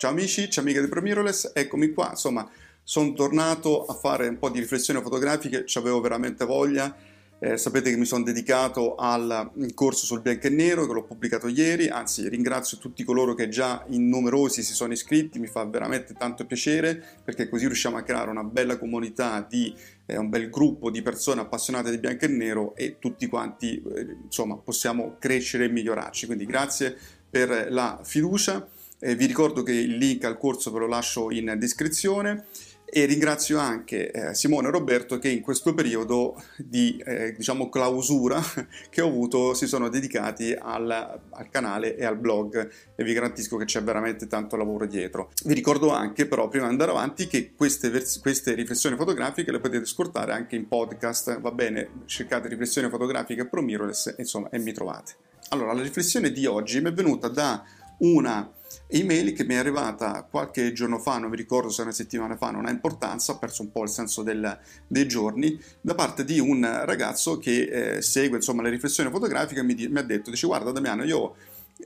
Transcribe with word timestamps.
Ciao 0.00 0.12
amici, 0.12 0.48
ciao 0.48 0.62
amiche 0.62 0.80
di 0.80 0.88
ProMirrorless, 0.88 1.50
eccomi 1.52 1.92
qua, 1.92 2.08
insomma 2.12 2.48
sono 2.82 3.12
tornato 3.12 3.84
a 3.84 3.92
fare 3.92 4.28
un 4.28 4.38
po' 4.38 4.48
di 4.48 4.58
riflessioni 4.58 4.98
fotografiche, 5.02 5.66
ci 5.66 5.76
avevo 5.76 6.00
veramente 6.00 6.46
voglia 6.46 6.96
eh, 7.38 7.58
sapete 7.58 7.90
che 7.90 7.98
mi 7.98 8.06
sono 8.06 8.24
dedicato 8.24 8.94
al 8.94 9.50
corso 9.74 10.06
sul 10.06 10.22
bianco 10.22 10.46
e 10.46 10.50
nero 10.50 10.86
che 10.86 10.94
l'ho 10.94 11.04
pubblicato 11.04 11.48
ieri, 11.48 11.88
anzi 11.88 12.30
ringrazio 12.30 12.78
tutti 12.78 13.04
coloro 13.04 13.34
che 13.34 13.50
già 13.50 13.84
in 13.88 14.08
numerosi 14.08 14.62
si 14.62 14.72
sono 14.72 14.94
iscritti, 14.94 15.38
mi 15.38 15.48
fa 15.48 15.66
veramente 15.66 16.14
tanto 16.14 16.46
piacere 16.46 17.04
perché 17.22 17.50
così 17.50 17.66
riusciamo 17.66 17.98
a 17.98 18.02
creare 18.02 18.30
una 18.30 18.44
bella 18.44 18.78
comunità 18.78 19.46
di 19.46 19.74
eh, 20.06 20.16
un 20.16 20.30
bel 20.30 20.48
gruppo 20.48 20.90
di 20.90 21.02
persone 21.02 21.42
appassionate 21.42 21.90
di 21.90 21.98
bianco 21.98 22.24
e 22.24 22.28
nero 22.28 22.74
e 22.74 22.96
tutti 22.98 23.26
quanti 23.26 23.82
eh, 23.94 24.16
insomma 24.24 24.56
possiamo 24.56 25.16
crescere 25.18 25.66
e 25.66 25.68
migliorarci. 25.68 26.24
Quindi 26.24 26.46
grazie 26.46 26.96
per 27.28 27.66
la 27.68 28.00
fiducia. 28.02 28.66
Eh, 29.02 29.14
vi 29.14 29.24
ricordo 29.24 29.62
che 29.62 29.72
il 29.72 29.96
link 29.96 30.24
al 30.24 30.36
corso 30.36 30.70
ve 30.70 30.80
lo 30.80 30.86
lascio 30.86 31.30
in 31.30 31.54
descrizione 31.58 32.44
e 32.84 33.04
ringrazio 33.04 33.58
anche 33.58 34.10
eh, 34.10 34.34
Simone 34.34 34.66
e 34.66 34.70
Roberto 34.72 35.18
che 35.18 35.28
in 35.28 35.40
questo 35.40 35.72
periodo 35.74 36.42
di 36.58 37.00
eh, 37.06 37.32
diciamo 37.32 37.68
clausura 37.68 38.42
che 38.90 39.00
ho 39.00 39.06
avuto 39.06 39.54
si 39.54 39.66
sono 39.68 39.88
dedicati 39.88 40.52
al, 40.52 40.90
al, 40.90 41.48
canale 41.50 41.96
e 41.96 42.04
al 42.04 42.18
blog 42.18 42.70
e 42.96 43.04
vi 43.04 43.12
garantisco 43.12 43.56
che 43.56 43.64
c'è 43.64 43.82
veramente 43.82 44.26
tanto 44.26 44.56
lavoro 44.56 44.86
dietro. 44.86 45.30
Vi 45.44 45.54
ricordo 45.54 45.92
anche 45.92 46.26
però 46.26 46.48
prima 46.48 46.66
di 46.66 46.72
andare 46.72 46.90
avanti 46.90 47.28
che 47.28 47.52
queste, 47.56 47.90
vers- 47.90 48.20
queste 48.20 48.54
riflessioni 48.54 48.96
fotografiche 48.96 49.52
le 49.52 49.60
potete 49.60 49.84
ascoltare 49.84 50.32
anche 50.32 50.56
in 50.56 50.66
podcast, 50.66 51.40
va 51.40 51.52
bene, 51.52 52.02
cercate 52.06 52.48
riflessioni 52.48 52.90
fotografiche 52.90 53.46
pro 53.46 53.62
mirrorless 53.62 54.16
insomma 54.18 54.50
e 54.50 54.58
mi 54.58 54.72
trovate. 54.72 55.14
Allora 55.50 55.72
la 55.72 55.82
riflessione 55.82 56.32
di 56.32 56.44
oggi 56.44 56.80
mi 56.80 56.88
è 56.88 56.92
venuta 56.92 57.28
da 57.28 57.64
una 57.98 58.52
email 58.90 59.32
che 59.32 59.44
mi 59.44 59.54
è 59.54 59.58
arrivata 59.58 60.26
qualche 60.28 60.72
giorno 60.72 60.98
fa, 60.98 61.18
non 61.18 61.30
mi 61.30 61.36
ricordo 61.36 61.70
se 61.70 61.82
una 61.82 61.92
settimana 61.92 62.36
fa, 62.36 62.50
non 62.50 62.66
ha 62.66 62.70
importanza, 62.70 63.32
ho 63.32 63.38
perso 63.38 63.62
un 63.62 63.70
po' 63.70 63.82
il 63.82 63.88
senso 63.88 64.22
del, 64.22 64.58
dei 64.86 65.06
giorni, 65.06 65.58
da 65.80 65.94
parte 65.94 66.24
di 66.24 66.38
un 66.38 66.60
ragazzo 66.84 67.38
che 67.38 67.96
eh, 67.96 68.02
segue 68.02 68.36
insomma, 68.36 68.62
le 68.62 68.70
riflessioni 68.70 69.10
fotografiche 69.10 69.60
e 69.60 69.62
mi, 69.62 69.74
mi, 69.74 69.98
ha 69.98 70.02
detto, 70.02 70.30
dice 70.30 70.46
guarda 70.46 70.72
Damiano, 70.72 71.04
io 71.04 71.34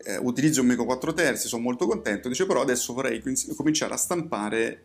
eh, 0.04 0.16
utilizzo 0.16 0.60
un 0.62 0.68
Mico 0.68 0.84
4 0.84 1.12
terzi, 1.12 1.48
sono 1.48 1.62
molto 1.62 1.86
contento, 1.86 2.28
dice 2.28 2.46
però 2.46 2.62
adesso 2.62 2.92
vorrei 2.92 3.22
cominciare 3.54 3.94
a 3.94 3.98
stampare 3.98 4.84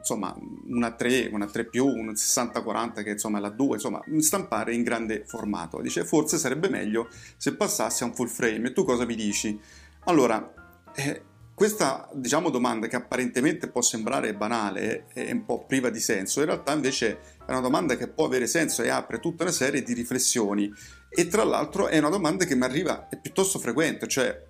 insomma 0.00 0.34
una 0.68 0.92
3, 0.92 1.28
una 1.32 1.46
3 1.46 1.66
più, 1.66 1.86
un 1.86 2.12
60-40 2.12 3.02
che 3.02 3.10
insomma 3.10 3.38
è 3.38 3.40
la 3.40 3.50
2, 3.50 3.74
insomma 3.74 4.02
stampare 4.18 4.74
in 4.74 4.82
grande 4.82 5.24
formato. 5.26 5.80
Dice 5.80 6.04
forse 6.04 6.38
sarebbe 6.38 6.68
meglio 6.68 7.08
se 7.36 7.54
passassi 7.54 8.02
a 8.02 8.06
un 8.06 8.14
full 8.14 8.28
frame 8.28 8.68
e 8.68 8.72
tu 8.72 8.84
cosa 8.84 9.04
mi 9.04 9.14
dici? 9.14 9.58
Allora, 10.04 10.54
eh, 10.94 11.22
questa 11.60 12.08
diciamo, 12.14 12.48
domanda 12.48 12.86
che 12.86 12.96
apparentemente 12.96 13.68
può 13.68 13.82
sembrare 13.82 14.32
banale 14.32 15.04
e 15.12 15.30
un 15.30 15.44
po' 15.44 15.66
priva 15.66 15.90
di 15.90 16.00
senso, 16.00 16.40
in 16.40 16.46
realtà 16.46 16.72
invece 16.72 17.18
è 17.44 17.50
una 17.50 17.60
domanda 17.60 17.98
che 17.98 18.08
può 18.08 18.24
avere 18.24 18.46
senso 18.46 18.82
e 18.82 18.88
apre 18.88 19.20
tutta 19.20 19.42
una 19.42 19.52
serie 19.52 19.82
di 19.82 19.92
riflessioni. 19.92 20.72
E 21.10 21.28
tra 21.28 21.44
l'altro 21.44 21.88
è 21.88 21.98
una 21.98 22.08
domanda 22.08 22.46
che 22.46 22.54
mi 22.54 22.62
arriva 22.62 23.08
è 23.10 23.18
piuttosto 23.18 23.58
frequente, 23.58 24.08
cioè 24.08 24.42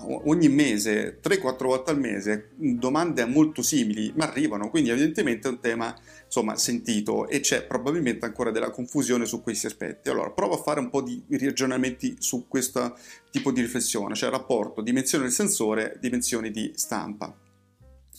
ogni 0.00 0.48
mese, 0.48 1.20
3-4 1.22 1.64
volte 1.64 1.90
al 1.90 1.98
mese, 1.98 2.50
domande 2.56 3.24
molto 3.24 3.62
simili 3.62 4.12
mi 4.14 4.22
arrivano, 4.22 4.70
quindi 4.70 4.90
evidentemente 4.90 5.48
è 5.48 5.50
un 5.50 5.60
tema 5.60 5.94
insomma, 6.24 6.56
sentito 6.56 7.26
e 7.28 7.40
c'è 7.40 7.64
probabilmente 7.64 8.24
ancora 8.24 8.50
della 8.50 8.70
confusione 8.70 9.26
su 9.26 9.42
questi 9.42 9.66
aspetti. 9.66 10.08
Allora, 10.08 10.30
provo 10.30 10.54
a 10.54 10.62
fare 10.62 10.80
un 10.80 10.90
po' 10.90 11.02
di 11.02 11.22
ragionamenti 11.30 12.16
su 12.18 12.46
questo 12.48 12.96
tipo 13.30 13.50
di 13.50 13.60
riflessione, 13.60 14.14
cioè 14.14 14.30
rapporto 14.30 14.82
dimensione 14.82 15.24
del 15.24 15.32
sensore, 15.32 15.96
dimensioni 16.00 16.50
di 16.50 16.72
stampa. 16.74 17.34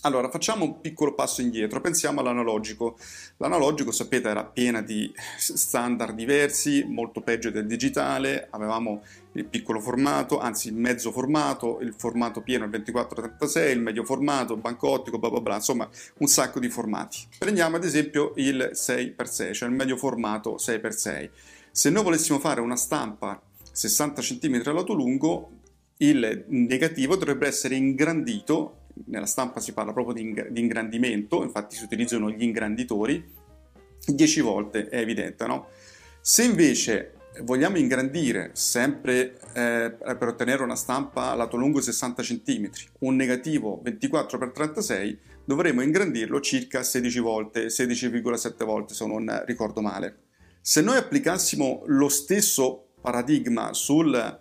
Allora, 0.03 0.29
facciamo 0.29 0.63
un 0.63 0.79
piccolo 0.79 1.13
passo 1.13 1.41
indietro, 1.41 1.81
pensiamo 1.81 2.21
all'analogico. 2.21 2.97
L'analogico, 3.35 3.91
sapete, 3.91 4.29
era 4.29 4.45
piena 4.45 4.81
di 4.81 5.11
standard 5.37 6.15
diversi, 6.15 6.85
molto 6.87 7.19
peggio 7.19 7.49
del 7.49 7.67
digitale, 7.67 8.47
avevamo 8.51 9.03
il 9.33 9.43
piccolo 9.43 9.81
formato, 9.81 10.39
anzi 10.39 10.69
il 10.69 10.75
mezzo 10.75 11.11
formato, 11.11 11.79
il 11.81 11.93
formato 11.97 12.41
pieno 12.41 12.63
il 12.63 12.69
2436, 12.69 13.73
il 13.73 13.81
medio 13.81 14.05
formato, 14.05 14.53
il 14.53 14.61
banco 14.61 14.87
ottico, 14.87 15.19
bla 15.19 15.29
bla 15.29 15.41
bla, 15.41 15.55
insomma 15.55 15.89
un 16.19 16.27
sacco 16.27 16.61
di 16.61 16.69
formati. 16.69 17.27
Prendiamo 17.37 17.75
ad 17.75 17.83
esempio 17.83 18.31
il 18.37 18.71
6x6, 18.73 19.51
cioè 19.51 19.67
il 19.67 19.75
medio 19.75 19.97
formato 19.97 20.55
6x6. 20.55 21.29
Se 21.71 21.89
noi 21.89 22.03
volessimo 22.03 22.39
fare 22.39 22.61
una 22.61 22.77
stampa 22.77 23.41
60 23.69 24.21
cm 24.21 24.61
a 24.63 24.71
lato 24.71 24.93
lungo, 24.93 25.51
il 25.97 26.45
negativo 26.47 27.17
dovrebbe 27.17 27.47
essere 27.47 27.75
ingrandito 27.75 28.75
nella 29.05 29.25
stampa 29.25 29.59
si 29.59 29.73
parla 29.73 29.93
proprio 29.93 30.13
di, 30.13 30.33
di 30.49 30.59
ingrandimento, 30.61 31.43
infatti 31.43 31.75
si 31.75 31.83
utilizzano 31.83 32.29
gli 32.29 32.43
ingranditori, 32.43 33.37
10 34.05 34.41
volte, 34.41 34.87
è 34.89 34.99
evidente, 34.99 35.45
no? 35.45 35.67
Se 36.21 36.43
invece 36.43 37.13
vogliamo 37.43 37.77
ingrandire 37.77 38.51
sempre 38.53 39.39
eh, 39.53 39.95
per 39.99 40.27
ottenere 40.27 40.63
una 40.63 40.75
stampa 40.75 41.33
lato 41.35 41.57
lungo 41.57 41.81
60 41.81 42.21
cm, 42.21 42.69
un 42.99 43.15
negativo 43.15 43.81
24x36, 43.85 45.17
dovremo 45.45 45.81
ingrandirlo 45.81 46.39
circa 46.41 46.83
16 46.83 47.19
volte, 47.19 47.67
16,7 47.67 48.65
volte 48.65 48.93
se 48.93 49.05
non 49.05 49.43
ricordo 49.45 49.81
male. 49.81 50.17
Se 50.61 50.81
noi 50.81 50.97
applicassimo 50.97 51.83
lo 51.87 52.09
stesso 52.09 52.89
paradigma 53.01 53.73
sul 53.73 54.39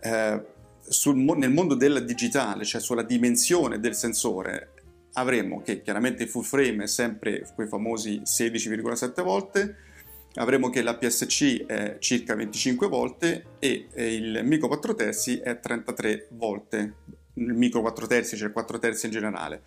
eh, 0.00 0.46
sul, 0.88 1.16
nel 1.16 1.52
mondo 1.52 1.74
del 1.74 2.04
digitale, 2.04 2.64
cioè 2.64 2.80
sulla 2.80 3.02
dimensione 3.02 3.80
del 3.80 3.94
sensore, 3.94 4.72
avremo 5.14 5.60
che 5.62 5.82
chiaramente 5.82 6.22
il 6.22 6.28
full 6.28 6.42
frame 6.42 6.84
è 6.84 6.86
sempre 6.86 7.46
quei 7.54 7.66
famosi 7.66 8.22
16,7 8.24 9.22
volte, 9.22 9.76
avremo 10.34 10.70
che 10.70 10.82
l'APS-C 10.82 11.66
è 11.66 11.96
circa 11.98 12.34
25 12.34 12.88
volte 12.88 13.44
e 13.58 13.88
il 13.94 14.40
micro 14.44 14.68
4 14.68 14.94
terzi 14.94 15.38
è 15.38 15.60
33 15.60 16.28
volte, 16.30 16.94
il 17.34 17.52
micro 17.52 17.80
4 17.80 18.06
terzi, 18.06 18.36
cioè 18.36 18.52
4 18.52 18.78
terzi 18.78 19.06
in 19.06 19.12
generale, 19.12 19.62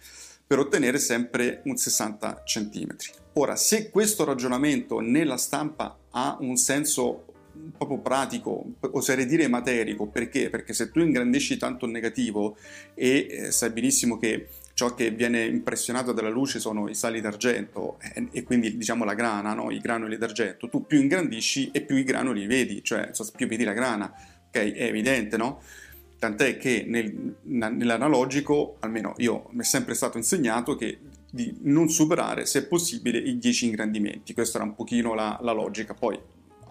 per 0.48 0.60
ottenere 0.60 0.98
sempre 0.98 1.62
un 1.66 1.76
60 1.78 2.44
cm. 2.44 2.96
Ora, 3.34 3.56
se 3.56 3.90
questo 3.90 4.24
ragionamento 4.24 5.00
nella 5.00 5.38
stampa 5.38 5.98
ha 6.12 6.38
un 6.40 6.56
senso 6.56 7.26
proprio 7.78 8.00
pratico, 8.00 8.64
oserei 8.92 9.26
dire 9.26 9.48
materico, 9.48 10.08
perché? 10.08 10.50
Perché 10.50 10.74
se 10.74 10.92
tu 10.92 11.00
ingrandisci 11.00 11.58
tanto 11.58 11.86
il 11.86 11.92
negativo 11.92 12.58
e 12.94 13.28
eh, 13.30 13.52
sai 13.52 13.72
benissimo 13.72 14.18
che 14.18 14.48
ciò 14.74 14.94
che 14.94 15.12
viene 15.12 15.44
impressionato 15.46 16.12
dalla 16.12 16.30
luce 16.30 16.60
sono 16.60 16.90
i 16.90 16.96
sali 16.96 17.22
d'argento 17.22 17.98
eh, 18.02 18.28
e 18.32 18.44
quindi 18.44 18.78
diciamo 18.78 19.06
la 19.06 19.14
grana, 19.14 19.54
no? 19.54 19.72
i 19.72 19.80
granuli 19.80 20.18
d'argento, 20.18 20.70
tu 20.70 20.86
più 20.86 21.00
ingrandisci 21.00 21.72
e 21.72 21.82
più 21.82 21.96
i 21.96 22.04
granuli 22.04 22.46
vedi, 22.46 22.84
cioè 22.84 23.12
più 23.36 23.48
vedi 23.48 23.64
la 23.64 23.74
grana, 23.74 24.14
ok? 24.48 24.74
È 24.74 24.84
evidente, 24.84 25.38
no? 25.38 25.62
Tant'è 26.18 26.58
che 26.58 26.86
nel, 26.88 27.36
nell'analogico, 27.44 28.78
almeno 28.80 29.14
io 29.18 29.50
mi 29.52 29.62
è 29.62 29.66
sempre 29.66 29.94
stato 29.94 30.18
insegnato 30.18 30.76
che 30.76 30.98
di 31.30 31.54
non 31.64 31.90
superare, 31.90 32.46
se 32.46 32.66
possibile, 32.66 33.18
i 33.18 33.38
10 33.38 33.66
ingrandimenti. 33.66 34.34
Questa 34.34 34.58
era 34.58 34.66
un 34.66 34.74
pochino 34.74 35.14
la, 35.14 35.38
la 35.42 35.52
logica. 35.52 35.94
Poi 35.94 36.18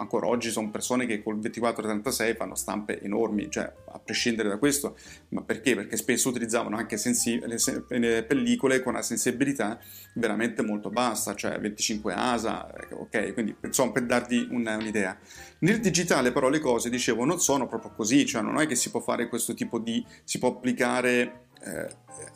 ancora 0.04 0.26
oggi 0.26 0.50
sono 0.50 0.70
persone 0.70 1.06
che 1.06 1.22
col 1.22 1.40
2436 1.40 2.34
fanno 2.34 2.54
stampe 2.54 3.00
enormi, 3.00 3.50
cioè 3.50 3.70
a 3.92 3.98
prescindere 3.98 4.48
da 4.48 4.58
questo, 4.58 4.96
ma 5.30 5.42
perché? 5.42 5.74
Perché 5.74 5.96
spesso 5.96 6.28
utilizzavano 6.28 6.76
anche 6.76 6.96
sensi- 6.96 7.40
le, 7.44 8.22
pellicole 8.24 8.82
con 8.82 8.92
una 8.94 9.02
sensibilità 9.02 9.78
veramente 10.14 10.62
molto 10.62 10.90
bassa, 10.90 11.34
cioè 11.34 11.58
25 11.58 12.14
ASA, 12.14 12.72
ok? 12.90 13.32
Quindi 13.32 13.56
insomma 13.62 13.92
per 13.92 14.04
darvi 14.04 14.48
una, 14.50 14.76
un'idea. 14.76 15.18
Nel 15.60 15.80
digitale 15.80 16.32
però 16.32 16.48
le 16.48 16.60
cose, 16.60 16.90
dicevo, 16.90 17.24
non 17.24 17.40
sono 17.40 17.66
proprio 17.66 17.92
così, 17.92 18.24
cioè 18.26 18.42
non 18.42 18.60
è 18.60 18.66
che 18.66 18.74
si 18.74 18.90
può 18.90 19.00
fare 19.00 19.28
questo 19.28 19.54
tipo 19.54 19.78
di, 19.78 20.04
si 20.24 20.38
può 20.38 20.50
applicare 20.50 21.46
eh, 21.64 21.88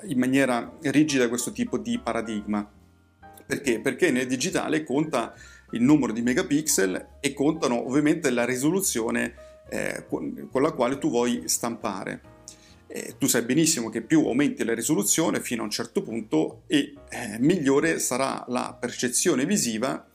in 0.08 0.18
maniera 0.18 0.76
rigida 0.82 1.28
questo 1.28 1.52
tipo 1.52 1.78
di 1.78 1.98
paradigma. 1.98 2.68
Perché? 3.46 3.80
Perché 3.80 4.10
nel 4.10 4.26
digitale 4.26 4.84
conta 4.84 5.34
il 5.72 5.82
numero 5.82 6.12
di 6.12 6.22
megapixel 6.22 7.08
e 7.20 7.34
contano 7.34 7.86
ovviamente 7.86 8.30
la 8.30 8.44
risoluzione 8.44 9.34
eh, 9.68 10.04
con 10.08 10.62
la 10.62 10.72
quale 10.72 10.98
tu 10.98 11.10
vuoi 11.10 11.42
stampare. 11.46 12.36
eh, 12.88 13.16
tu 13.18 13.26
sai 13.26 13.42
benissimo 13.42 13.90
che 13.90 14.00
più 14.00 14.24
aumenti 14.26 14.64
la 14.64 14.74
risoluzione 14.74 15.40
fino 15.40 15.60
a 15.60 15.64
un 15.66 15.70
certo 15.70 16.02
punto 16.02 16.62
e 16.66 16.94
eh, 17.10 17.36
migliore 17.38 17.98
sarà 17.98 18.44
la 18.48 18.76
percezione 18.78 19.44
visiva 19.44 20.07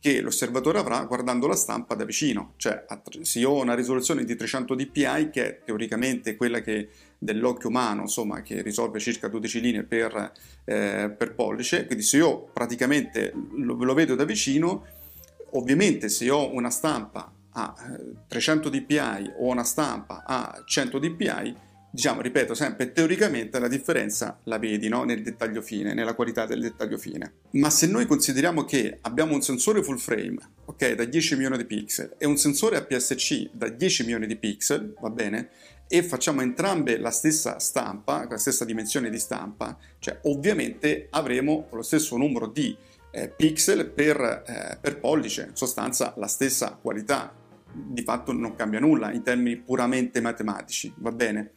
che 0.00 0.22
l'osservatore 0.22 0.78
avrà 0.78 1.04
guardando 1.04 1.46
la 1.46 1.54
stampa 1.54 1.94
da 1.94 2.04
vicino, 2.04 2.54
cioè 2.56 2.86
se 3.20 3.38
io 3.38 3.50
ho 3.50 3.60
una 3.60 3.74
risoluzione 3.74 4.24
di 4.24 4.34
300 4.34 4.74
dpi 4.74 5.28
che 5.30 5.46
è 5.46 5.60
teoricamente 5.62 6.36
quella 6.36 6.62
che 6.62 6.88
dell'occhio 7.18 7.68
umano, 7.68 8.02
insomma, 8.02 8.40
che 8.40 8.62
risolve 8.62 8.98
circa 8.98 9.28
12 9.28 9.60
linee 9.60 9.82
per, 9.82 10.32
eh, 10.64 11.14
per 11.16 11.34
pollice, 11.34 11.84
quindi 11.84 12.02
se 12.02 12.16
io 12.16 12.48
praticamente 12.50 13.34
lo, 13.56 13.74
lo, 13.74 13.92
vedo 13.92 14.14
da 14.14 14.24
vicino, 14.24 14.86
ovviamente 15.50 16.08
se 16.08 16.30
ho 16.30 16.50
una 16.50 16.70
stampa 16.70 17.30
a 17.50 17.74
300 18.26 18.68
eh, 18.68 18.80
dpi 18.80 18.98
o 19.38 19.48
una 19.48 19.64
stampa 19.64 20.24
a 20.26 20.62
100 20.64 20.98
dpi, 20.98 21.56
diciamo, 21.90 22.20
ripeto 22.20 22.54
sempre, 22.54 22.92
teoricamente 22.92 23.58
la 23.58 23.68
differenza 23.68 24.38
la 24.44 24.58
vedi 24.58 24.88
no? 24.88 25.04
nel 25.04 25.22
dettaglio 25.22 25.60
fine, 25.60 25.92
nella 25.92 26.14
qualità 26.14 26.46
del 26.46 26.60
dettaglio 26.60 26.96
fine. 26.96 27.32
Ma 27.52 27.70
se 27.70 27.86
noi 27.86 28.06
consideriamo 28.06 28.64
che 28.64 28.98
abbiamo 29.02 29.34
un 29.34 29.42
sensore 29.42 29.82
full 29.82 29.96
frame, 29.96 30.38
ok, 30.66 30.92
da 30.94 31.04
10 31.04 31.34
milioni 31.34 31.56
di 31.56 31.64
pixel 31.64 32.14
e 32.18 32.26
un 32.26 32.36
sensore 32.36 32.76
APS-C 32.76 33.50
da 33.52 33.68
10 33.68 34.04
milioni 34.04 34.26
di 34.26 34.36
pixel, 34.36 34.94
va 35.00 35.10
bene? 35.10 35.50
E 35.88 36.04
facciamo 36.04 36.40
entrambe 36.40 36.98
la 36.98 37.10
stessa 37.10 37.58
stampa, 37.58 38.24
la 38.28 38.38
stessa 38.38 38.64
dimensione 38.64 39.10
di 39.10 39.18
stampa, 39.18 39.76
cioè 39.98 40.20
ovviamente 40.22 41.08
avremo 41.10 41.66
lo 41.72 41.82
stesso 41.82 42.16
numero 42.16 42.46
di 42.46 42.76
eh, 43.10 43.28
pixel 43.28 43.90
per, 43.90 44.20
eh, 44.20 44.78
per 44.80 45.00
pollice, 45.00 45.48
in 45.50 45.56
sostanza 45.56 46.14
la 46.16 46.28
stessa 46.28 46.78
qualità, 46.80 47.34
di 47.72 48.02
fatto 48.02 48.32
non 48.32 48.54
cambia 48.54 48.80
nulla 48.80 49.12
in 49.12 49.22
termini 49.22 49.56
puramente 49.56 50.20
matematici, 50.20 50.92
va 50.98 51.10
bene? 51.10 51.52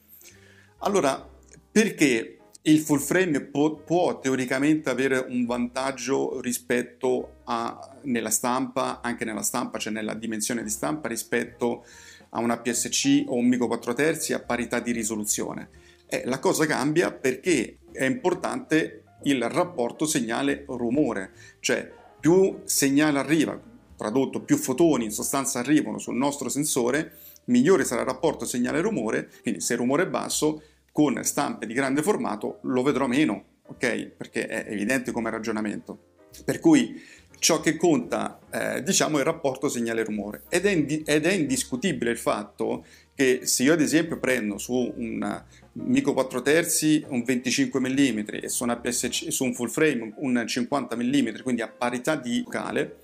Allora, 0.86 1.26
perché 1.72 2.40
il 2.64 2.80
full 2.80 3.00
frame 3.00 3.40
può, 3.46 3.74
può, 3.76 4.20
teoricamente 4.20 4.90
avere 4.90 5.18
un 5.18 5.46
vantaggio 5.46 6.42
rispetto 6.42 7.42
a 7.46 7.98
nella 8.04 8.30
stampa, 8.30 9.00
anche 9.02 9.24
nella 9.24 9.44
stampa, 9.44 9.78
cioè 9.78 9.94
nella 9.94 10.14
dimensione 10.14 10.62
di 10.62 10.70
stampa, 10.70 11.08
rispetto 11.08 11.86
a 12.32 12.40
una 12.40 12.58
PSC 12.58 13.24
o 13.28 13.36
un 13.36 13.48
Mico 13.48 13.68
4 13.68 13.94
terzi 13.94 14.34
a 14.34 14.42
parità 14.42 14.82
di 14.82 14.92
risoluzione. 14.92 15.70
Eh, 16.06 16.24
la 16.26 16.40
cosa 16.40 16.66
cambia 16.66 17.14
perché 17.14 17.78
è 17.94 18.04
importante 18.04 19.04
il 19.24 19.42
rapporto 19.50 20.06
segnale-rumore, 20.06 21.32
cioè 21.62 21.90
più 22.20 22.60
segnale 22.66 23.20
arriva, 23.20 23.58
tradotto 23.96 24.42
più 24.42 24.58
fotoni 24.58 25.06
in 25.06 25.12
sostanza 25.12 25.60
arrivano 25.60 25.98
sul 25.98 26.16
nostro 26.16 26.50
sensore, 26.50 27.20
migliore 27.46 27.86
sarà 27.86 28.02
il 28.02 28.08
rapporto 28.08 28.44
segnale-rumore, 28.46 29.30
quindi 29.42 29.62
se 29.62 29.74
il 29.74 29.80
rumore 29.80 30.04
è 30.04 30.08
basso 30.08 30.62
con 30.94 31.22
stampe 31.24 31.66
di 31.66 31.74
grande 31.74 32.04
formato 32.04 32.60
lo 32.62 32.84
vedrò 32.84 33.08
meno, 33.08 33.46
ok? 33.66 34.12
Perché 34.16 34.48
è 34.48 34.72
evidente 34.72 35.12
come 35.12 35.32
ragionamento. 35.32 36.12
Per 36.46 36.60
cui 36.60 37.02
ciò 37.40 37.60
che 37.60 37.76
conta, 37.76 38.40
eh, 38.52 38.84
diciamo, 38.84 39.18
è 39.18 39.20
il 39.20 39.26
rapporto 39.26 39.68
segnale-rumore. 39.68 40.44
Ed, 40.50 40.66
ed, 40.66 41.26
è 41.26 41.32
indiscutibile 41.32 42.12
il 42.12 42.18
fatto 42.18 42.86
che 43.16 43.42
se 43.44 43.64
io 43.64 43.74
ad 43.74 43.82
esempio 43.82 44.18
prendo 44.18 44.58
su 44.58 44.94
un 44.96 45.44
Mico 45.74 46.14
4 46.14 46.42
terzi 46.44 47.04
un 47.10 47.24
25 47.24 47.80
mm 47.80 48.20
e 48.44 48.50
su 48.50 48.64
un, 48.64 48.70
APS, 48.70 49.28
su 49.28 49.44
un 49.44 49.54
full 49.54 49.70
frame 49.70 50.14
un 50.18 50.44
50 50.46 50.96
mm, 50.96 51.42
quindi 51.42 51.62
a 51.62 51.68
parità 51.68 52.16
di 52.16 52.42
focale, 52.44 52.98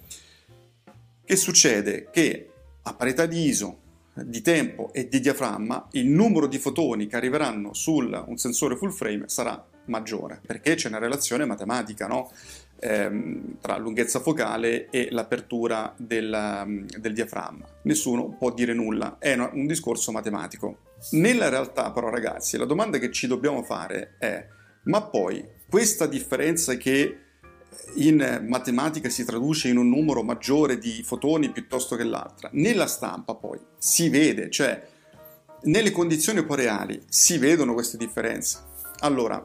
che 1.25 1.35
succede? 1.35 2.09
Che 2.11 2.49
a 2.83 2.93
parità 2.93 3.25
di 3.25 3.45
ISO 3.45 3.79
di 4.25 4.41
tempo 4.41 4.91
e 4.93 5.07
di 5.07 5.19
diaframma, 5.19 5.87
il 5.91 6.07
numero 6.07 6.47
di 6.47 6.57
fotoni 6.57 7.07
che 7.07 7.15
arriveranno 7.15 7.73
su 7.73 7.95
un 7.95 8.37
sensore 8.37 8.75
full 8.75 8.91
frame 8.91 9.23
sarà 9.27 9.63
maggiore, 9.85 10.39
perché 10.45 10.75
c'è 10.75 10.87
una 10.87 10.99
relazione 10.99 11.45
matematica 11.45 12.07
no? 12.07 12.31
ehm, 12.79 13.57
tra 13.59 13.77
lunghezza 13.77 14.19
focale 14.19 14.89
e 14.89 15.09
l'apertura 15.11 15.93
del, 15.97 16.85
del, 16.97 17.13
diaframma. 17.13 17.65
Nessuno 17.83 18.29
può 18.37 18.53
dire 18.53 18.73
nulla, 18.73 19.17
è 19.19 19.33
un 19.33 19.65
discorso 19.65 20.11
matematico. 20.11 20.87
Nella 21.11 21.49
realtà 21.49 21.91
però 21.91 22.09
ragazzi, 22.09 22.57
la 22.57 22.65
domanda 22.65 22.97
che 22.97 23.11
ci 23.11 23.27
dobbiamo 23.27 23.63
fare 23.63 24.15
è, 24.19 24.45
ma 24.83 25.01
poi 25.01 25.43
questa 25.67 26.05
differenza 26.07 26.75
che 26.75 27.23
in 27.95 28.45
matematica 28.47 29.09
si 29.09 29.25
traduce 29.25 29.67
in 29.67 29.77
un 29.77 29.89
numero 29.89 30.21
maggiore 30.21 30.77
di 30.77 31.01
fotoni 31.03 31.49
piuttosto 31.49 31.95
che 31.95 32.03
l'altra. 32.03 32.49
Nella 32.53 32.87
stampa 32.87 33.35
poi 33.35 33.59
si 33.79 34.09
vede, 34.09 34.51
cioè 34.51 34.87
nelle 35.63 35.91
condizioni 35.91 36.45
poi 36.45 36.57
reali 36.57 37.01
si 37.09 37.37
vedono 37.39 37.73
queste 37.73 37.97
differenze. 37.97 38.59
Allora, 38.99 39.43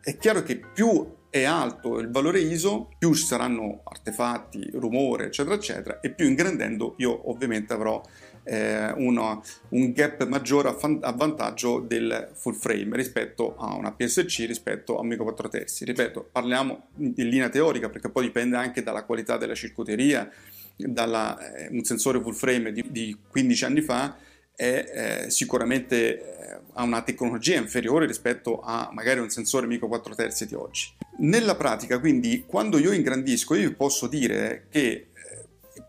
è 0.00 0.16
chiaro 0.16 0.42
che 0.42 0.56
più 0.56 1.20
è 1.28 1.44
alto 1.44 1.98
il 1.98 2.10
valore 2.10 2.40
ISO, 2.40 2.90
più 2.98 3.14
ci 3.14 3.24
saranno 3.24 3.80
artefatti, 3.84 4.70
rumore, 4.74 5.26
eccetera, 5.26 5.54
eccetera, 5.54 6.00
e 6.00 6.10
più 6.10 6.26
ingrandendo 6.26 6.94
io 6.98 7.30
ovviamente 7.30 7.72
avrò 7.72 8.02
eh, 8.44 8.92
uno, 8.92 9.42
un 9.70 9.92
gap 9.92 10.26
maggiore 10.26 10.68
a, 10.68 10.74
fan, 10.74 10.98
a, 11.00 11.12
vantaggio 11.12 11.80
del 11.80 12.30
full 12.34 12.54
frame 12.54 12.96
rispetto 12.96 13.56
a 13.56 13.74
una 13.74 13.92
PSC, 13.92 14.44
rispetto 14.46 14.98
a 14.98 15.00
un 15.00 15.06
Mico 15.06 15.22
4 15.22 15.48
terzi. 15.48 15.84
Ripeto, 15.84 16.28
parliamo 16.30 16.88
in 16.98 17.14
linea 17.16 17.48
teorica 17.48 17.88
perché 17.88 18.10
poi 18.10 18.24
dipende 18.24 18.56
anche 18.56 18.82
dalla 18.82 19.04
qualità 19.04 19.36
della 19.36 19.54
circuiteria, 19.54 20.30
dalla, 20.76 21.38
eh, 21.38 21.68
un 21.70 21.84
sensore 21.84 22.20
full 22.20 22.34
frame 22.34 22.72
di, 22.72 22.84
di 22.88 23.16
15 23.28 23.64
anni 23.64 23.80
fa 23.80 24.16
è 24.54 25.24
eh, 25.24 25.30
sicuramente 25.30 26.18
eh, 26.18 26.60
ha 26.74 26.82
una 26.82 27.02
tecnologia 27.02 27.56
inferiore 27.56 28.06
rispetto 28.06 28.60
a 28.60 28.90
magari 28.92 29.20
un 29.20 29.30
sensore 29.30 29.66
Mico 29.66 29.88
4 29.88 30.14
terzi 30.14 30.46
di 30.46 30.54
oggi. 30.54 30.94
Nella 31.18 31.56
pratica, 31.56 31.98
quindi, 31.98 32.44
quando 32.46 32.78
io 32.78 32.92
ingrandisco, 32.92 33.54
io 33.54 33.74
posso 33.74 34.06
dire 34.06 34.66
che 34.70 35.08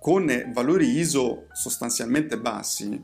con 0.03 0.49
valori 0.51 0.97
ISO 0.97 1.47
sostanzialmente 1.53 2.37
bassi, 2.37 3.01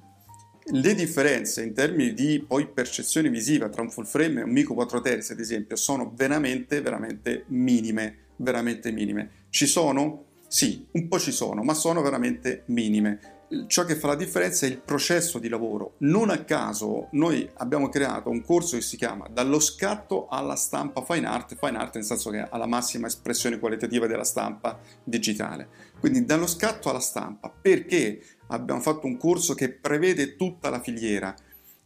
le 0.71 0.93
differenze 0.93 1.63
in 1.63 1.73
termini 1.73 2.13
di 2.13 2.43
poi 2.45 2.67
percezione 2.67 3.29
visiva 3.29 3.69
tra 3.69 3.81
un 3.81 3.89
full 3.89 4.03
frame 4.03 4.41
e 4.41 4.43
un 4.43 4.51
Mico 4.51 4.73
4 4.73 4.99
terzi, 4.99 5.31
ad 5.31 5.39
esempio, 5.39 5.77
sono 5.77 6.11
veramente, 6.13 6.81
veramente 6.81 7.45
minime, 7.47 8.17
veramente 8.35 8.91
minime. 8.91 9.29
Ci 9.49 9.65
sono? 9.65 10.25
Sì, 10.49 10.85
un 10.91 11.07
po' 11.07 11.19
ci 11.19 11.31
sono, 11.31 11.63
ma 11.63 11.73
sono 11.73 12.01
veramente 12.01 12.63
minime 12.65 13.37
ciò 13.67 13.83
che 13.83 13.95
fa 13.95 14.07
la 14.07 14.15
differenza 14.15 14.65
è 14.65 14.69
il 14.69 14.79
processo 14.79 15.39
di 15.39 15.49
lavoro. 15.49 15.95
Non 15.99 16.29
a 16.29 16.43
caso 16.43 17.07
noi 17.11 17.49
abbiamo 17.57 17.89
creato 17.89 18.29
un 18.29 18.43
corso 18.43 18.75
che 18.75 18.81
si 18.81 18.97
chiama 18.97 19.27
Dallo 19.27 19.59
scatto 19.59 20.27
alla 20.27 20.55
stampa 20.55 21.03
fine 21.03 21.27
art, 21.27 21.55
fine 21.55 21.77
art 21.77 21.95
nel 21.95 22.03
senso 22.03 22.29
che 22.29 22.39
ha 22.39 22.57
la 22.57 22.67
massima 22.67 23.07
espressione 23.07 23.59
qualitativa 23.59 24.07
della 24.07 24.23
stampa 24.23 24.79
digitale. 25.03 25.67
Quindi 25.99 26.25
dallo 26.25 26.47
scatto 26.47 26.89
alla 26.89 26.99
stampa, 26.99 27.49
perché 27.49 28.21
abbiamo 28.47 28.81
fatto 28.81 29.07
un 29.07 29.17
corso 29.17 29.53
che 29.53 29.69
prevede 29.69 30.35
tutta 30.35 30.69
la 30.69 30.79
filiera? 30.79 31.33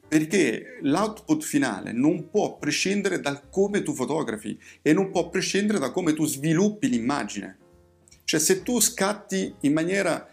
Perché 0.05 0.77
l'output 0.81 1.41
finale 1.41 1.91
non 1.91 2.29
può 2.29 2.57
prescindere 2.57 3.19
dal 3.19 3.49
come 3.49 3.81
tu 3.81 3.93
fotografi 3.93 4.59
e 4.81 4.93
non 4.93 5.09
può 5.09 5.29
prescindere 5.29 5.79
da 5.79 5.91
come 5.91 6.13
tu 6.13 6.25
sviluppi 6.25 6.87
l'immagine. 6.87 7.57
Cioè 8.33 8.41
se 8.41 8.63
tu 8.63 8.79
scatti 8.79 9.53
in 9.59 9.73
maniera 9.73 10.27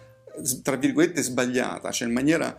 tra 0.62 0.76
virgolette 0.76 1.20
sbagliata, 1.20 1.90
cioè 1.90 2.08
in 2.08 2.14
maniera 2.14 2.58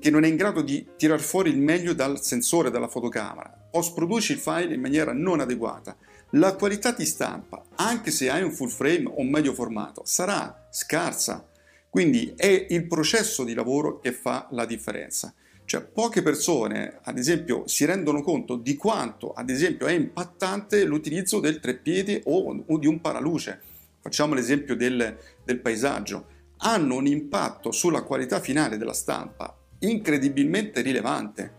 che 0.00 0.10
non 0.10 0.24
è 0.24 0.26
in 0.26 0.34
grado 0.34 0.62
di 0.62 0.84
tirar 0.96 1.20
fuori 1.20 1.50
il 1.50 1.58
meglio 1.58 1.92
dal 1.92 2.20
sensore, 2.20 2.72
dalla 2.72 2.88
fotocamera, 2.88 3.68
o 3.70 3.92
produci 3.92 4.32
il 4.32 4.38
file 4.38 4.74
in 4.74 4.80
maniera 4.80 5.12
non 5.12 5.38
adeguata, 5.38 5.96
la 6.30 6.56
qualità 6.56 6.90
di 6.90 7.06
stampa, 7.06 7.64
anche 7.76 8.10
se 8.10 8.28
hai 8.28 8.42
un 8.42 8.50
full 8.50 8.66
frame 8.66 9.04
o 9.14 9.22
medio 9.22 9.54
formato, 9.54 10.02
sarà 10.04 10.66
scarsa. 10.72 11.48
Quindi 11.88 12.32
è 12.34 12.66
il 12.70 12.88
processo 12.88 13.44
di 13.44 13.54
lavoro 13.54 14.00
che 14.00 14.10
fa 14.10 14.48
la 14.50 14.64
differenza. 14.64 15.32
Cioè 15.64 15.82
poche 15.82 16.20
persone, 16.20 16.98
ad 17.04 17.16
esempio, 17.16 17.68
si 17.68 17.84
rendono 17.84 18.22
conto 18.22 18.56
di 18.56 18.74
quanto, 18.74 19.34
ad 19.34 19.50
esempio, 19.50 19.86
è 19.86 19.92
impattante 19.92 20.82
l'utilizzo 20.82 21.38
del 21.38 21.60
treppiedi 21.60 22.22
o, 22.24 22.64
o 22.66 22.76
di 22.76 22.88
un 22.88 23.00
paraluce. 23.00 23.72
Facciamo 24.04 24.34
l'esempio 24.34 24.76
del, 24.76 25.16
del 25.42 25.60
paesaggio 25.60 26.26
hanno 26.58 26.96
un 26.96 27.06
impatto 27.06 27.72
sulla 27.72 28.02
qualità 28.02 28.38
finale 28.38 28.76
della 28.76 28.92
stampa 28.92 29.56
incredibilmente 29.78 30.82
rilevante. 30.82 31.52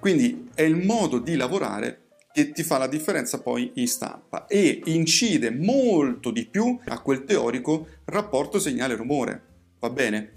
Quindi 0.00 0.48
è 0.54 0.62
il 0.62 0.76
modo 0.76 1.18
di 1.18 1.36
lavorare 1.36 2.04
che 2.32 2.52
ti 2.52 2.62
fa 2.62 2.78
la 2.78 2.86
differenza 2.86 3.42
poi 3.42 3.72
in 3.74 3.86
stampa 3.86 4.46
e 4.46 4.80
incide 4.86 5.50
molto 5.50 6.30
di 6.30 6.46
più 6.46 6.80
a 6.86 7.00
quel 7.00 7.24
teorico 7.24 7.86
rapporto 8.06 8.58
segnale-rumore. 8.58 9.42
Va 9.78 9.90
bene? 9.90 10.32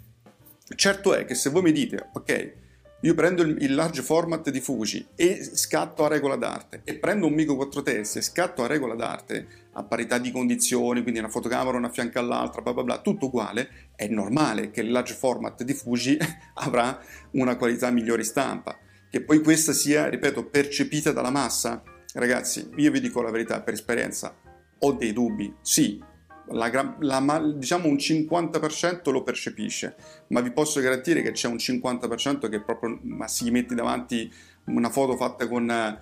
Certo 0.75 1.15
è 1.15 1.23
che 1.23 1.33
se 1.33 1.49
voi 1.49 1.61
mi 1.61 1.71
dite, 1.71 2.09
ok, 2.11 2.53
io 3.01 3.13
prendo 3.13 3.43
il, 3.43 3.57
il, 3.61 3.75
large 3.75 4.01
format 4.01 4.49
di 4.49 4.59
Fuji 4.59 5.09
e 5.15 5.43
scatto 5.43 6.03
a 6.03 6.07
regola 6.07 6.35
d'arte. 6.35 6.81
E 6.83 6.95
prendo 6.95 7.27
un 7.27 7.33
Mico 7.33 7.55
4 7.55 7.83
terzi 7.83 8.17
e 8.17 8.21
scatto 8.21 8.63
a 8.63 8.67
regola 8.67 8.95
d'arte 8.95 9.65
a 9.73 9.83
parità 9.83 10.17
di 10.17 10.31
condizioni, 10.31 11.03
quindi 11.03 11.19
una 11.19 11.29
fotocamera 11.29 11.77
una 11.77 11.89
fianca 11.89 12.19
all'altra, 12.19 12.61
bla 12.61 12.73
bla 12.73 12.83
bla, 12.83 12.97
tutto 12.99 13.27
uguale, 13.27 13.91
è 13.95 14.07
normale 14.07 14.71
che 14.71 14.81
il 14.81 14.89
large 14.89 15.13
format 15.13 15.61
di 15.63 15.73
Fuji 15.73 16.17
avrà 16.55 16.99
una 17.31 17.55
qualità 17.55 17.91
migliore 17.91 18.23
stampa. 18.23 18.75
che 19.09 19.21
poi 19.21 19.41
questa 19.41 19.73
sia, 19.73 20.09
ripeto, 20.09 20.45
percepita 20.45 21.11
dalla 21.11 21.29
massa, 21.29 21.83
ragazzi, 22.13 22.69
io 22.77 22.91
vi 22.91 22.99
dico 22.99 23.21
la 23.21 23.31
verità 23.31 23.61
per 23.61 23.73
esperienza, 23.73 24.35
ho 24.79 24.91
dei 24.93 25.13
dubbi, 25.13 25.53
sì, 25.61 26.03
la, 26.49 26.95
la, 26.99 27.53
diciamo 27.55 27.87
un 27.87 27.95
50% 27.95 29.11
lo 29.11 29.23
percepisce, 29.23 29.95
ma 30.27 30.41
vi 30.41 30.51
posso 30.51 30.79
garantire 30.79 31.21
che 31.21 31.31
c'è 31.31 31.47
un 31.47 31.55
50% 31.55 32.49
che 32.49 32.61
proprio, 32.61 32.99
ma 33.03 33.27
si 33.27 33.49
metti 33.51 33.75
davanti 33.75 34.31
una 34.65 34.89
foto 34.89 35.15
fatta 35.15 35.47
con, 35.47 35.99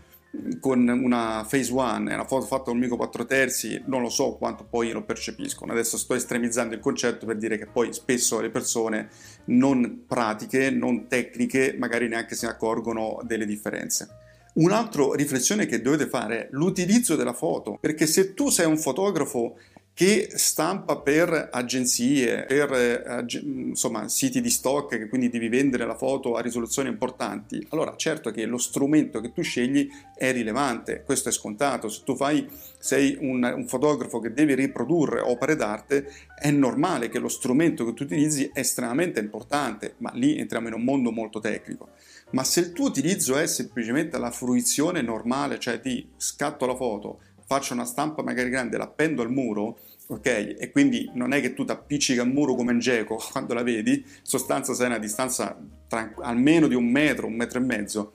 con 0.60 0.88
una 0.88 1.46
Phase 1.50 1.72
One 1.72 2.14
una 2.14 2.26
foto 2.26 2.46
fatta 2.46 2.66
con 2.66 2.76
un 2.76 2.80
Mico 2.80 2.96
4 2.96 3.26
terzi, 3.26 3.82
non 3.86 4.02
lo 4.02 4.10
so 4.10 4.34
quanto 4.34 4.66
poi 4.70 4.92
lo 4.92 5.04
percepiscono. 5.04 5.72
Adesso 5.72 5.98
sto 5.98 6.14
estremizzando 6.14 6.74
il 6.74 6.80
concetto 6.80 7.26
per 7.26 7.38
dire 7.38 7.58
che 7.58 7.68
poi 7.68 7.94
spesso 7.94 8.40
le 8.40 8.50
persone 8.50 9.10
non 9.46 10.04
pratiche, 10.08 10.70
non 10.70 11.08
tecniche, 11.08 11.76
magari 11.78 12.08
neanche 12.08 12.36
si 12.36 12.46
accorgono 12.46 13.20
delle 13.24 13.46
differenze. 13.46 14.24
Un'altra 14.56 15.08
riflessione 15.16 15.66
che 15.66 15.82
dovete 15.82 16.08
fare 16.08 16.44
è 16.44 16.48
l'utilizzo 16.52 17.18
della 17.18 17.34
foto, 17.34 17.78
perché 17.80 18.06
se 18.06 18.34
tu 18.34 18.50
sei 18.50 18.66
un 18.66 18.78
fotografo 18.78 19.58
che 19.96 20.28
stampa 20.34 20.98
per 20.98 21.48
agenzie, 21.54 22.44
per 22.44 22.74
eh, 22.74 23.26
insomma, 23.42 24.10
siti 24.10 24.42
di 24.42 24.50
stock, 24.50 24.98
che 24.98 25.08
quindi 25.08 25.30
devi 25.30 25.48
vendere 25.48 25.86
la 25.86 25.96
foto 25.96 26.36
a 26.36 26.42
risoluzioni 26.42 26.90
importanti, 26.90 27.66
allora 27.70 27.96
certo 27.96 28.30
che 28.30 28.46
lo 28.46 28.58
strumento 28.58 29.22
che 29.22 29.32
tu 29.32 29.42
scegli 29.42 29.88
è 30.14 30.34
rilevante, 30.34 31.02
questo 31.06 31.30
è 31.30 31.32
scontato. 31.32 31.88
Se 31.88 32.02
tu 32.04 32.14
fai, 32.18 32.46
sei 32.78 33.18
un, 33.22 33.42
un 33.56 33.68
fotografo 33.70 34.20
che 34.20 34.34
deve 34.34 34.56
riprodurre 34.56 35.22
opere 35.22 35.56
d'arte, 35.56 36.12
è 36.38 36.52
normale 36.52 37.08
che 37.08 37.20
lo 37.20 37.30
strumento 37.30 37.86
che 37.86 37.94
tu 37.94 38.04
utilizzi 38.04 38.52
è 38.54 38.60
estremamente 38.60 39.22
importante, 39.22 39.94
ma 40.00 40.12
lì 40.14 40.38
entriamo 40.38 40.68
in 40.68 40.74
un 40.74 40.84
mondo 40.84 41.12
molto 41.12 41.40
tecnico. 41.40 41.92
Ma 42.32 42.44
se 42.44 42.60
il 42.60 42.74
tuo 42.74 42.88
utilizzo 42.88 43.38
è 43.38 43.48
semplicemente 43.48 44.18
la 44.18 44.32
fruizione 44.32 45.02
normale, 45.02 45.58
cioè 45.58 45.80
ti 45.80 46.06
scatto 46.18 46.66
la 46.66 46.76
foto, 46.76 47.20
faccio 47.46 47.74
una 47.74 47.86
stampa 47.86 48.24
magari 48.24 48.50
grande, 48.50 48.78
l'appendo 48.78 49.22
al 49.22 49.32
muro, 49.32 49.80
ok? 50.08 50.56
E 50.60 50.70
quindi 50.72 51.10
non 51.14 51.34
è 51.34 51.42
che 51.42 51.54
tu 51.54 51.66
ti 51.66 51.72
appiccichi 51.72 52.20
al 52.20 52.28
muro 52.28 52.56
come 52.56 52.72
un 52.72 52.80
geco 52.80 53.16
quando 53.32 53.54
la 53.54 53.64
vedi, 53.64 53.94
in 53.94 54.04
sostanza 54.22 54.74
sei 54.74 54.86
a 54.86 54.90
una 54.90 54.98
distanza 55.00 55.58
tra, 55.88 56.14
almeno 56.22 56.68
di 56.68 56.76
un 56.76 56.90
metro, 56.90 57.28
un 57.28 57.36
metro 57.36 57.60
e 57.60 57.62
mezzo. 57.64 58.12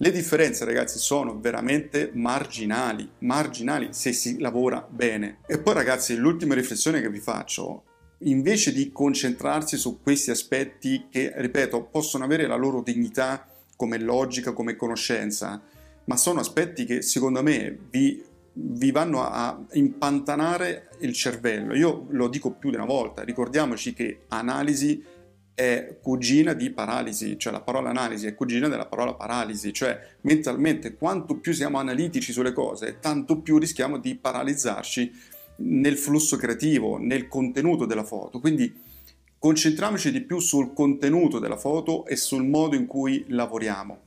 Le 0.00 0.12
differenze, 0.12 0.64
ragazzi, 0.64 0.98
sono 0.98 1.40
veramente 1.40 2.12
marginali, 2.14 3.08
marginali 3.20 3.88
se 3.90 4.12
si 4.12 4.38
lavora 4.38 4.86
bene. 4.88 5.38
E 5.46 5.58
poi, 5.58 5.74
ragazzi, 5.74 6.14
l'ultima 6.14 6.54
riflessione 6.54 7.00
che 7.00 7.10
vi 7.10 7.18
faccio, 7.18 7.82
invece 8.18 8.72
di 8.72 8.92
concentrarsi 8.92 9.76
su 9.76 10.00
questi 10.00 10.30
aspetti 10.30 11.06
che, 11.10 11.32
ripeto, 11.34 11.82
possono 11.82 12.24
avere 12.24 12.46
la 12.46 12.54
loro 12.54 12.80
dignità 12.80 13.44
come 13.74 13.98
logica, 13.98 14.52
come 14.52 14.76
conoscenza, 14.76 15.60
ma 16.04 16.16
sono 16.16 16.40
aspetti 16.40 16.84
che 16.84 17.02
secondo 17.02 17.42
me 17.42 17.76
vi 17.90 18.24
vi 18.60 18.90
vanno 18.90 19.22
a 19.22 19.64
impantanare 19.72 20.88
il 21.00 21.12
cervello. 21.12 21.74
Io 21.74 22.06
lo 22.10 22.28
dico 22.28 22.52
più 22.52 22.70
di 22.70 22.76
una 22.76 22.84
volta, 22.84 23.22
ricordiamoci 23.22 23.92
che 23.94 24.24
analisi 24.28 25.04
è 25.54 25.98
cugina 26.00 26.52
di 26.52 26.70
paralisi, 26.70 27.38
cioè 27.38 27.52
la 27.52 27.60
parola 27.60 27.90
analisi 27.90 28.26
è 28.26 28.34
cugina 28.34 28.68
della 28.68 28.86
parola 28.86 29.14
paralisi, 29.14 29.72
cioè 29.72 29.98
mentalmente 30.22 30.94
quanto 30.94 31.38
più 31.38 31.52
siamo 31.52 31.78
analitici 31.78 32.32
sulle 32.32 32.52
cose, 32.52 32.98
tanto 33.00 33.40
più 33.40 33.58
rischiamo 33.58 33.98
di 33.98 34.16
paralizzarci 34.16 35.12
nel 35.56 35.96
flusso 35.96 36.36
creativo, 36.36 36.98
nel 36.98 37.26
contenuto 37.26 37.86
della 37.86 38.04
foto. 38.04 38.38
Quindi 38.38 38.72
concentriamoci 39.38 40.12
di 40.12 40.20
più 40.22 40.38
sul 40.38 40.72
contenuto 40.72 41.38
della 41.38 41.56
foto 41.56 42.06
e 42.06 42.16
sul 42.16 42.44
modo 42.44 42.76
in 42.76 42.86
cui 42.86 43.24
lavoriamo, 43.28 43.98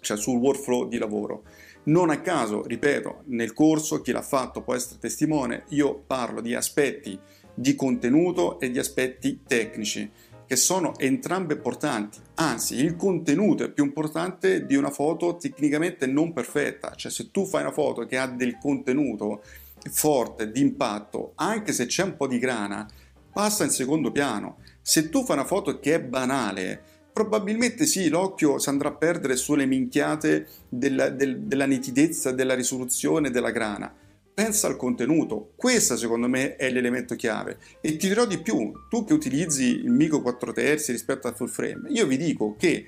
cioè 0.00 0.16
sul 0.16 0.38
workflow 0.38 0.88
di 0.88 0.98
lavoro. 0.98 1.44
Non 1.86 2.10
a 2.10 2.20
caso, 2.20 2.64
ripeto, 2.66 3.22
nel 3.26 3.52
corso 3.52 4.00
chi 4.00 4.10
l'ha 4.10 4.22
fatto 4.22 4.62
può 4.62 4.74
essere 4.74 4.98
testimone, 4.98 5.64
io 5.68 5.94
parlo 5.94 6.40
di 6.40 6.54
aspetti 6.54 7.18
di 7.54 7.74
contenuto 7.74 8.60
e 8.60 8.70
di 8.70 8.78
aspetti 8.78 9.40
tecnici, 9.46 10.10
che 10.46 10.56
sono 10.56 10.98
entrambe 10.98 11.54
importanti. 11.54 12.18
Anzi, 12.34 12.76
il 12.76 12.96
contenuto 12.96 13.64
è 13.64 13.70
più 13.70 13.84
importante 13.84 14.66
di 14.66 14.74
una 14.76 14.90
foto 14.90 15.36
tecnicamente 15.36 16.06
non 16.06 16.32
perfetta. 16.32 16.94
Cioè, 16.94 17.10
se 17.10 17.30
tu 17.30 17.46
fai 17.46 17.62
una 17.62 17.72
foto 17.72 18.04
che 18.04 18.18
ha 18.18 18.26
del 18.26 18.58
contenuto 18.58 19.42
forte, 19.90 20.50
di 20.50 20.60
impatto, 20.60 21.32
anche 21.36 21.72
se 21.72 21.86
c'è 21.86 22.02
un 22.02 22.16
po' 22.16 22.26
di 22.26 22.38
grana, 22.38 22.86
passa 23.32 23.64
in 23.64 23.70
secondo 23.70 24.10
piano. 24.10 24.58
Se 24.82 25.08
tu 25.08 25.24
fai 25.24 25.36
una 25.36 25.46
foto 25.46 25.78
che 25.78 25.94
è 25.94 26.00
banale, 26.00 26.82
probabilmente 27.16 27.86
sì, 27.86 28.10
l'occhio 28.10 28.58
si 28.58 28.68
andrà 28.68 28.90
a 28.90 28.94
perdere 28.94 29.36
sulle 29.36 29.64
minchiate 29.64 30.46
della, 30.68 31.08
del, 31.08 31.38
della 31.40 31.64
nitidezza, 31.64 32.30
della 32.30 32.52
risoluzione, 32.52 33.30
della 33.30 33.52
grana. 33.52 33.90
Pensa 34.34 34.66
al 34.66 34.76
contenuto, 34.76 35.52
questo 35.56 35.96
secondo 35.96 36.28
me 36.28 36.56
è 36.56 36.68
l'elemento 36.68 37.14
chiave. 37.14 37.56
E 37.80 37.96
ti 37.96 38.08
dirò 38.08 38.26
di 38.26 38.36
più, 38.36 38.70
tu 38.90 39.06
che 39.06 39.14
utilizzi 39.14 39.64
il 39.64 39.92
Mico 39.92 40.20
4 40.20 40.52
terzi 40.52 40.92
rispetto 40.92 41.26
al 41.26 41.34
full 41.34 41.48
frame, 41.48 41.88
io 41.88 42.06
vi 42.06 42.18
dico 42.18 42.54
che 42.58 42.84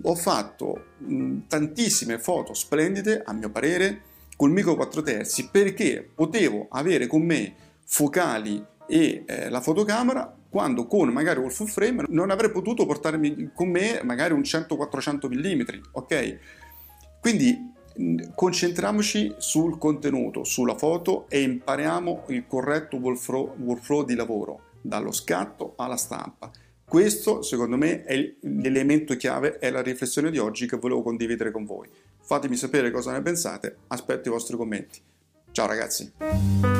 ho 0.00 0.14
fatto 0.14 0.84
tantissime 1.46 2.18
foto 2.18 2.54
splendide, 2.54 3.20
a 3.22 3.34
mio 3.34 3.50
parere, 3.50 4.00
col 4.36 4.52
Mico 4.52 4.74
4 4.74 5.02
terzi 5.02 5.50
perché 5.50 6.08
potevo 6.14 6.66
avere 6.70 7.06
con 7.06 7.20
me 7.20 7.54
focali 7.84 8.64
e 8.86 9.22
eh, 9.26 9.50
la 9.50 9.60
fotocamera 9.60 10.39
quando 10.50 10.86
con 10.86 11.08
magari 11.08 11.38
un 11.38 11.50
full 11.50 11.66
frame 11.66 12.04
non 12.08 12.30
avrei 12.30 12.50
potuto 12.50 12.84
portarmi 12.84 13.52
con 13.54 13.68
me 13.68 14.00
magari 14.02 14.34
un 14.34 14.40
100-400 14.40 15.28
mm, 15.28 15.82
ok? 15.92 16.38
Quindi 17.20 17.78
concentriamoci 18.34 19.34
sul 19.38 19.78
contenuto, 19.78 20.44
sulla 20.44 20.76
foto 20.76 21.26
e 21.28 21.42
impariamo 21.42 22.24
il 22.28 22.46
corretto 22.46 22.96
workflow, 22.96 23.56
workflow 23.58 24.04
di 24.04 24.14
lavoro, 24.14 24.60
dallo 24.80 25.12
scatto 25.12 25.74
alla 25.76 25.96
stampa. 25.96 26.50
Questo, 26.84 27.42
secondo 27.42 27.76
me, 27.76 28.02
è 28.02 28.34
l'elemento 28.40 29.16
chiave, 29.16 29.58
è 29.58 29.70
la 29.70 29.82
riflessione 29.82 30.30
di 30.30 30.38
oggi 30.38 30.66
che 30.66 30.76
volevo 30.76 31.02
condividere 31.02 31.52
con 31.52 31.64
voi. 31.64 31.88
Fatemi 32.20 32.56
sapere 32.56 32.90
cosa 32.90 33.12
ne 33.12 33.22
pensate, 33.22 33.76
aspetto 33.88 34.28
i 34.28 34.32
vostri 34.32 34.56
commenti. 34.56 35.00
Ciao 35.52 35.66
ragazzi! 35.66 36.79